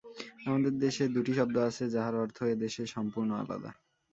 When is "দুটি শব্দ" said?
1.15-1.55